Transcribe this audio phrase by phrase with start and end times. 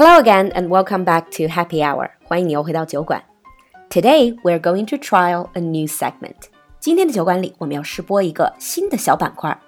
[0.00, 2.08] Hello again and welcome back to Happy Hour.
[2.22, 3.20] 欢迎你又回到酒馆。
[3.90, 6.36] Today we're going to trial a new segment.
[6.78, 9.60] 今天的酒馆里，我们要试播一个新的小板块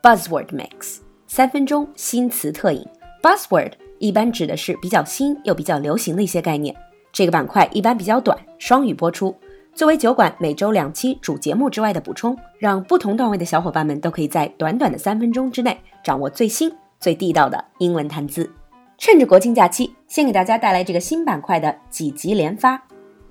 [0.00, 2.86] ，Buzzword Mix，三分钟新词特饮。
[3.20, 6.72] Buzzword 一般指的是比较新又比较流行的一些概念。
[7.10, 9.34] 这个板块一般比较短，双语播出，
[9.74, 18.48] 作为酒馆每周两期主节目之外的补充，让不同段位的小伙伴们都可以在短短的三分钟之内掌握最新最地道的英文谈资。
[18.97, 22.83] 趁着国庆假期，先给大家带来这个新板块的几集连发。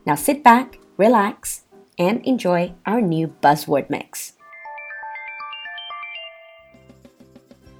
[0.05, 0.66] Now sit back,
[0.97, 1.59] relax,
[1.97, 4.30] and enjoy our new buzzword mix.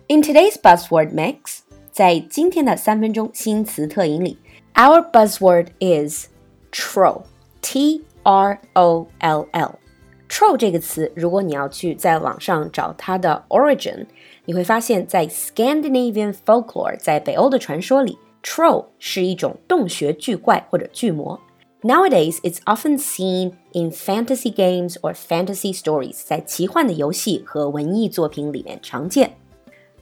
[0.07, 4.39] In today's buzzword mix，在今天的三分钟新词特饮里，
[4.75, 6.27] our buzzword is
[6.71, 7.23] troll.
[7.61, 14.07] T R O L L。troll 这个词，如果你要去在网上找它的 origin，
[14.45, 21.41] 你会发现在 Scandinavian folklore，在北欧的传说里，troll 是一种洞穴巨怪或者巨魔。
[21.83, 29.37] Nowadays, it's often seen in fantasy games or fantasy stories，在奇幻的游戏和文艺作品里面常见。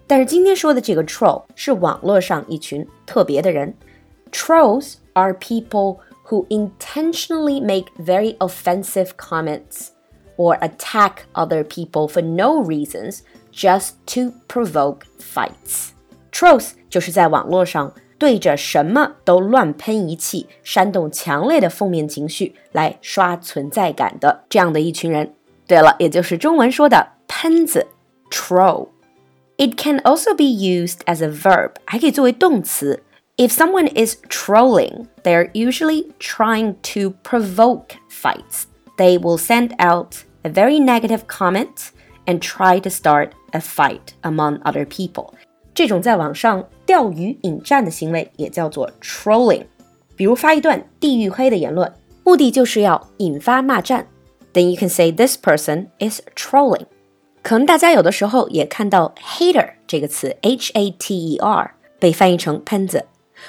[0.07, 3.75] 但是今天说的这个 troll 是网络上一群特别的人。
[4.33, 9.89] Trolls are people who intentionally make very offensive comments
[10.37, 13.21] or attack other people for no reasons
[13.53, 15.91] just to provoke fights.
[16.33, 25.35] Trolls 就是在网络上对着什么都乱喷一气，煽动强烈的负面情绪来刷存在感的这样的一群人。
[25.67, 27.87] 对了，也就是中文说的喷子，
[28.31, 33.03] troll。It can also be used as a verb，还可以作为动词。
[33.37, 38.65] If someone is trolling, they're usually trying to provoke fights.
[38.97, 41.91] They will send out a very negative comment
[42.27, 45.31] and try to start a fight among other people.
[45.75, 49.65] 这种在网上钓鱼引战的行为也叫做 trolling。
[50.17, 51.93] 比如发一段地域黑的言论，
[52.25, 54.07] 目的就是要引发骂战。
[54.53, 56.87] Then you can say this person is trolling。
[57.43, 63.05] 可能大家有的时候也看到 hater 这个词，h a t e r 被翻译成喷子。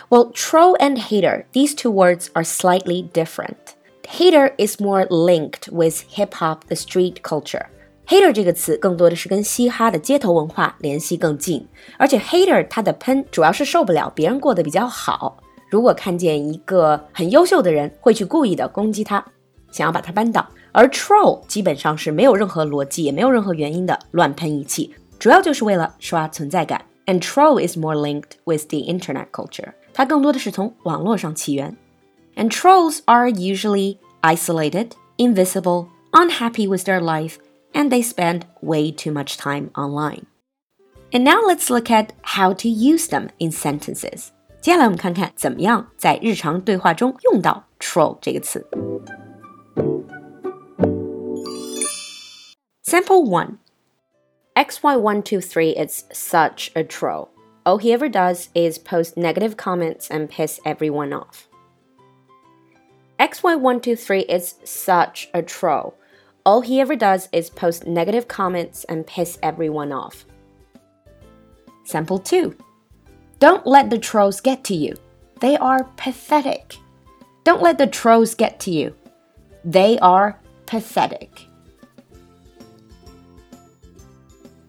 [0.09, 3.75] well, troll and hater, these two words are slightly different.
[4.07, 7.67] Hater is more linked with hip hop, the street culture.
[8.07, 11.67] Hater 这个词更多的是跟嘻哈的街头文化联系更近，
[11.97, 15.37] 而且 hater 他的喷主要是受不了别人过得比较好，
[15.69, 19.23] 如果看见一个很优秀的人，会去故意的攻击他，
[19.71, 20.47] 想要把他扳倒。
[20.71, 26.83] 而 troll 基本上是没有任何逻辑，也没有任何原因的乱喷一气，主要就是为了刷存在感。
[27.05, 29.73] And troll is more linked with the internet culture.
[29.93, 31.75] 它更多的是从网络上起源。
[32.35, 37.35] And trolls are usually isolated, invisible, unhappy with their life,
[37.73, 40.25] and they spend way too much time online.
[41.11, 44.31] And now let's look at how to use them in sentences.
[44.61, 48.67] 接下来我们看看怎么样在日常对话中用到 troll 这个词。
[52.83, 53.59] Sample one.
[54.55, 57.29] XY123 is such a troll.
[57.65, 61.47] All he ever does is post negative comments and piss everyone off.
[63.19, 65.93] XY123 is such a troll.
[66.43, 70.25] All he ever does is post negative comments and piss everyone off.
[71.85, 72.55] Sample 2.
[73.39, 74.95] Don't let the trolls get to you.
[75.39, 76.77] They are pathetic.
[77.43, 78.93] Don't let the trolls get to you.
[79.63, 81.29] They are pathetic.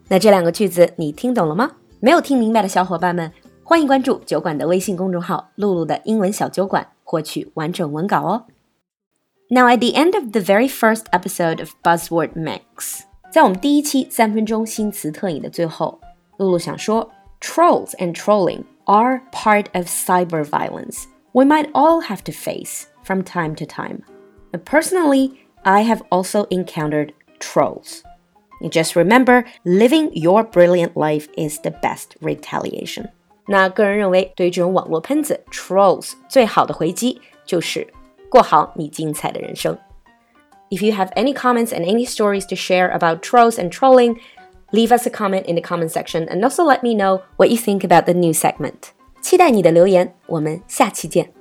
[0.08, 1.72] 那这两个句子你听懂了吗？
[2.00, 3.32] 没有听明白的小伙伴们，
[3.62, 8.46] 欢迎关注酒馆的微信公众号“露露的英文小酒馆”，获取完整文稿哦。
[9.50, 13.00] Now at the end of the very first episode of Buzzword Mix，
[13.32, 16.00] 在我们第一期三分钟新词特饮的最后，
[16.38, 17.10] 露露想说，
[17.40, 23.54] trolls and trolling are part of cyber violence we might all have to face from time
[23.56, 24.02] to time.
[24.52, 25.32] But personally,
[25.62, 28.02] I have also encountered trolls.
[28.70, 33.08] Just remember, living your brilliant life is the best retaliation.
[33.46, 37.86] 那个人认为，对于这种网络喷子 trolls 最好的回击就是
[38.34, 39.76] 过好你精彩的人生。
[40.70, 44.18] If you have any comments and any stories to share about trolls and trolling,
[44.70, 47.56] leave us a comment in the comment section and also let me know what you
[47.56, 48.92] think about the new segment.
[49.20, 51.33] 期待你的留言，我们下期见。